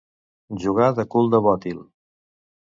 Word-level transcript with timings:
Jugar 0.63 0.87
de 1.01 1.05
cul 1.11 1.29
de 1.35 1.43
bòtil. 1.49 1.85